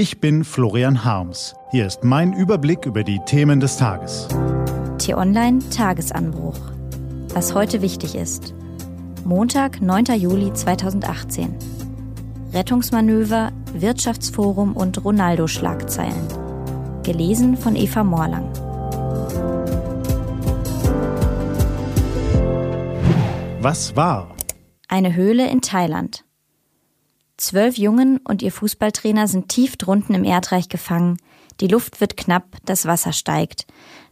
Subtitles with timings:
[0.00, 1.54] Ich bin Florian Harms.
[1.72, 4.28] Hier ist mein Überblick über die Themen des Tages.
[4.96, 6.58] T-Online Tagesanbruch.
[7.34, 8.54] Was heute wichtig ist.
[9.26, 10.06] Montag, 9.
[10.18, 11.54] Juli 2018.
[12.54, 17.02] Rettungsmanöver, Wirtschaftsforum und Ronaldo-Schlagzeilen.
[17.02, 18.50] Gelesen von Eva Morlang.
[23.60, 24.34] Was war?
[24.88, 26.24] Eine Höhle in Thailand.
[27.40, 31.16] Zwölf Jungen und ihr Fußballtrainer sind tief drunten im Erdreich gefangen.
[31.62, 33.66] Die Luft wird knapp, das Wasser steigt.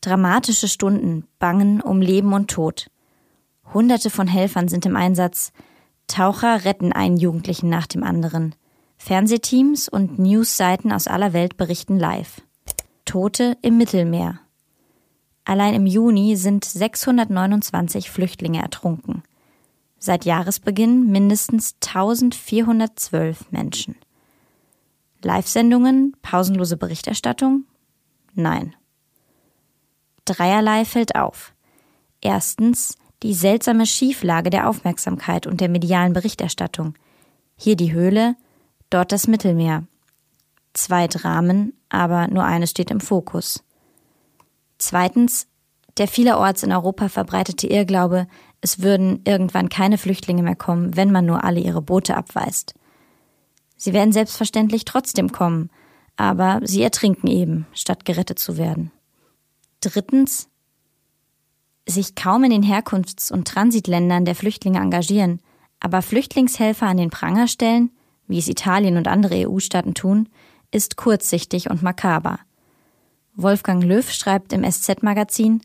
[0.00, 2.90] Dramatische Stunden, bangen um Leben und Tod.
[3.72, 5.52] Hunderte von Helfern sind im Einsatz.
[6.08, 8.56] Taucher retten einen Jugendlichen nach dem anderen.
[8.96, 12.42] Fernsehteams und Newsseiten aus aller Welt berichten live.
[13.04, 14.40] Tote im Mittelmeer.
[15.44, 19.22] Allein im Juni sind 629 Flüchtlinge ertrunken
[20.02, 23.94] seit Jahresbeginn mindestens 1412 Menschen.
[25.22, 27.64] Live-Sendungen, pausenlose Berichterstattung?
[28.34, 28.74] Nein.
[30.24, 31.54] Dreierlei fällt auf.
[32.20, 36.94] Erstens die seltsame Schieflage der Aufmerksamkeit und der medialen Berichterstattung.
[37.56, 38.34] Hier die Höhle,
[38.90, 39.84] dort das Mittelmeer.
[40.72, 43.62] Zwei Dramen, aber nur eines steht im Fokus.
[44.78, 45.46] Zweitens
[45.98, 48.26] der vielerorts in Europa verbreitete Irrglaube,
[48.62, 52.74] es würden irgendwann keine Flüchtlinge mehr kommen, wenn man nur alle ihre Boote abweist.
[53.76, 55.68] Sie werden selbstverständlich trotzdem kommen,
[56.16, 58.92] aber sie ertrinken eben, statt gerettet zu werden.
[59.80, 60.48] Drittens,
[61.88, 65.40] sich kaum in den Herkunfts- und Transitländern der Flüchtlinge engagieren,
[65.80, 67.90] aber Flüchtlingshelfer an den Pranger stellen,
[68.28, 70.28] wie es Italien und andere EU-Staaten tun,
[70.70, 72.38] ist kurzsichtig und makaber.
[73.34, 75.62] Wolfgang Löw schreibt im SZ-Magazin,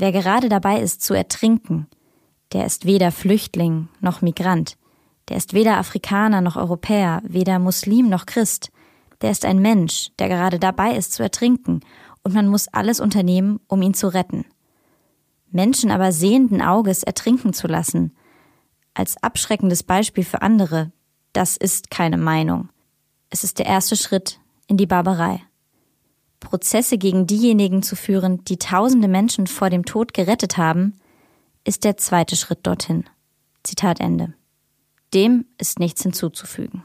[0.00, 1.86] Wer gerade dabei ist zu ertrinken,
[2.54, 4.78] der ist weder Flüchtling noch Migrant,
[5.28, 8.70] der ist weder Afrikaner noch Europäer, weder Muslim noch Christ,
[9.20, 11.80] der ist ein Mensch, der gerade dabei ist zu ertrinken,
[12.22, 14.46] und man muss alles unternehmen, um ihn zu retten.
[15.50, 18.16] Menschen aber sehenden Auges ertrinken zu lassen,
[18.94, 20.92] als abschreckendes Beispiel für andere,
[21.34, 22.70] das ist keine Meinung.
[23.28, 25.42] Es ist der erste Schritt in die Barbarei.
[26.40, 30.94] Prozesse gegen diejenigen zu führen, die tausende Menschen vor dem Tod gerettet haben,
[31.64, 33.04] ist der zweite Schritt dorthin.
[33.62, 34.32] Zitat Ende.
[35.12, 36.82] Dem ist nichts hinzuzufügen.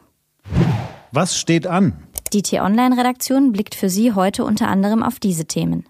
[1.11, 1.93] Was steht an?
[2.33, 5.85] Die T-Online-Redaktion blickt für Sie heute unter anderem auf diese Themen.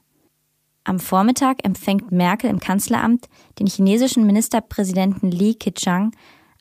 [0.84, 3.26] Am Vormittag empfängt Merkel im Kanzleramt
[3.58, 6.12] den chinesischen Ministerpräsidenten Li Keqiang.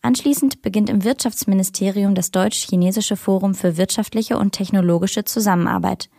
[0.00, 6.08] Anschließend beginnt im Wirtschaftsministerium das Deutsch-Chinesische Forum für wirtschaftliche und technologische Zusammenarbeit–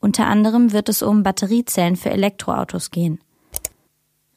[0.00, 3.20] unter anderem wird es um Batteriezellen für Elektroautos gehen.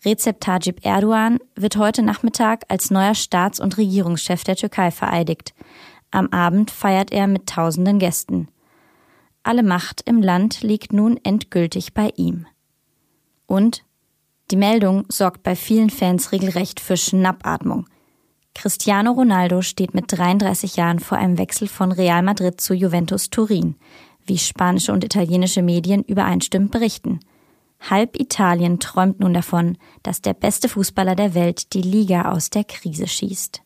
[0.04, 5.54] Recep Tayyip Erdogan wird heute Nachmittag als neuer Staats- und Regierungschef der Türkei vereidigt.
[6.10, 8.48] Am Abend feiert er mit tausenden Gästen.
[9.44, 12.48] Alle Macht im Land liegt nun endgültig bei ihm.
[13.46, 13.84] Und
[14.50, 17.88] die Meldung sorgt bei vielen Fans regelrecht für Schnappatmung.
[18.56, 23.76] Cristiano Ronaldo steht mit 33 Jahren vor einem Wechsel von Real Madrid zu Juventus Turin
[24.26, 27.20] wie spanische und italienische Medien übereinstimmend berichten.
[27.80, 32.64] Halb Italien träumt nun davon, dass der beste Fußballer der Welt die Liga aus der
[32.64, 33.62] Krise schießt.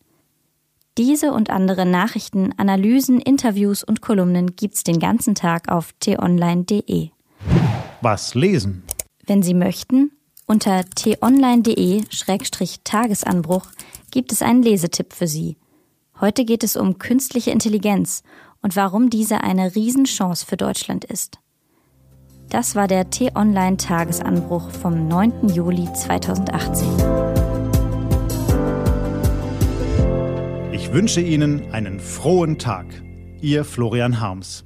[0.98, 7.10] Diese und andere Nachrichten, Analysen, Interviews und Kolumnen gibt's den ganzen Tag auf t-online.de.
[8.02, 8.84] Was lesen?
[9.26, 10.12] Wenn Sie möchten,
[10.46, 13.66] unter t-online.de-tagesanbruch
[14.12, 15.58] gibt es einen Lesetipp für Sie.
[16.22, 18.24] Heute geht es um künstliche Intelligenz
[18.66, 21.38] und warum diese eine Riesenchance für Deutschland ist.
[22.50, 25.50] Das war der T-Online-Tagesanbruch vom 9.
[25.50, 26.88] Juli 2018.
[30.72, 32.88] Ich wünsche Ihnen einen frohen Tag.
[33.40, 34.66] Ihr Florian Harms.